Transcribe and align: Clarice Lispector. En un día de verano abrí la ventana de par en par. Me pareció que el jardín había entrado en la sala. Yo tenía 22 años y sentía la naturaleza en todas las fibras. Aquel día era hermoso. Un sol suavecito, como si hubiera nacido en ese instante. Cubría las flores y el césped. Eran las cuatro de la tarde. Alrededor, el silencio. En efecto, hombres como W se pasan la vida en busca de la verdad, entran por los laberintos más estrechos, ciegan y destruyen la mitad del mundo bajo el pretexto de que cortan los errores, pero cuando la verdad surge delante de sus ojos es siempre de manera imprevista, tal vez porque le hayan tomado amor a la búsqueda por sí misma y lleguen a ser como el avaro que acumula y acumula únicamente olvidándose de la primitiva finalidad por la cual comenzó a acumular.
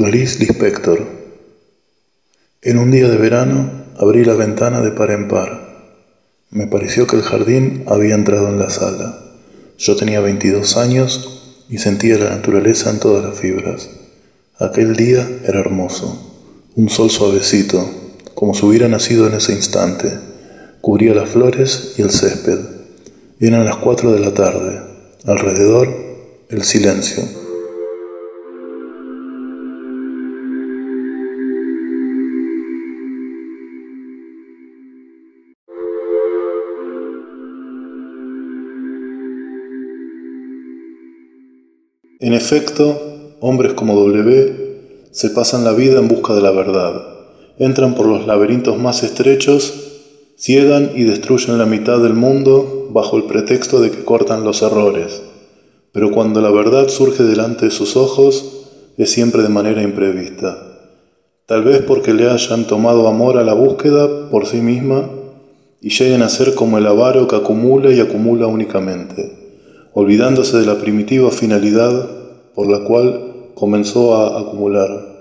Clarice 0.00 0.38
Lispector. 0.38 1.06
En 2.62 2.78
un 2.78 2.90
día 2.90 3.06
de 3.06 3.18
verano 3.18 3.70
abrí 3.98 4.24
la 4.24 4.32
ventana 4.32 4.80
de 4.80 4.92
par 4.92 5.10
en 5.10 5.28
par. 5.28 5.92
Me 6.48 6.66
pareció 6.66 7.06
que 7.06 7.16
el 7.16 7.22
jardín 7.22 7.84
había 7.86 8.14
entrado 8.14 8.48
en 8.48 8.58
la 8.58 8.70
sala. 8.70 9.18
Yo 9.76 9.96
tenía 9.96 10.20
22 10.20 10.78
años 10.78 11.52
y 11.68 11.76
sentía 11.76 12.16
la 12.16 12.30
naturaleza 12.30 12.88
en 12.88 12.98
todas 12.98 13.22
las 13.22 13.38
fibras. 13.38 13.90
Aquel 14.58 14.96
día 14.96 15.28
era 15.44 15.60
hermoso. 15.60 16.64
Un 16.76 16.88
sol 16.88 17.10
suavecito, 17.10 17.86
como 18.34 18.54
si 18.54 18.64
hubiera 18.64 18.88
nacido 18.88 19.26
en 19.26 19.34
ese 19.34 19.52
instante. 19.52 20.18
Cubría 20.80 21.12
las 21.12 21.28
flores 21.28 21.96
y 21.98 22.00
el 22.00 22.10
césped. 22.10 22.58
Eran 23.38 23.66
las 23.66 23.76
cuatro 23.76 24.12
de 24.12 24.20
la 24.20 24.32
tarde. 24.32 24.80
Alrededor, 25.26 25.94
el 26.48 26.62
silencio. 26.62 27.39
En 42.22 42.34
efecto, 42.34 43.36
hombres 43.40 43.72
como 43.72 43.94
W 43.94 45.08
se 45.10 45.30
pasan 45.30 45.64
la 45.64 45.72
vida 45.72 46.00
en 46.00 46.08
busca 46.08 46.34
de 46.34 46.42
la 46.42 46.50
verdad, 46.50 47.02
entran 47.58 47.94
por 47.94 48.04
los 48.04 48.26
laberintos 48.26 48.78
más 48.78 49.02
estrechos, 49.02 49.72
ciegan 50.36 50.90
y 50.94 51.04
destruyen 51.04 51.56
la 51.56 51.64
mitad 51.64 51.98
del 51.98 52.12
mundo 52.12 52.88
bajo 52.90 53.16
el 53.16 53.22
pretexto 53.22 53.80
de 53.80 53.90
que 53.90 54.04
cortan 54.04 54.44
los 54.44 54.60
errores, 54.60 55.22
pero 55.92 56.10
cuando 56.10 56.42
la 56.42 56.50
verdad 56.50 56.88
surge 56.88 57.22
delante 57.22 57.64
de 57.64 57.70
sus 57.70 57.96
ojos 57.96 58.66
es 58.98 59.10
siempre 59.10 59.42
de 59.42 59.48
manera 59.48 59.82
imprevista, 59.82 60.58
tal 61.46 61.64
vez 61.64 61.80
porque 61.80 62.12
le 62.12 62.28
hayan 62.28 62.66
tomado 62.66 63.08
amor 63.08 63.38
a 63.38 63.44
la 63.44 63.54
búsqueda 63.54 64.28
por 64.28 64.44
sí 64.46 64.58
misma 64.58 65.08
y 65.80 65.88
lleguen 65.88 66.20
a 66.20 66.28
ser 66.28 66.54
como 66.54 66.76
el 66.76 66.86
avaro 66.86 67.26
que 67.26 67.36
acumula 67.36 67.90
y 67.90 68.00
acumula 68.00 68.46
únicamente 68.46 69.39
olvidándose 69.92 70.58
de 70.58 70.66
la 70.66 70.78
primitiva 70.78 71.30
finalidad 71.30 72.08
por 72.54 72.70
la 72.70 72.84
cual 72.84 73.52
comenzó 73.54 74.14
a 74.14 74.40
acumular. 74.40 75.19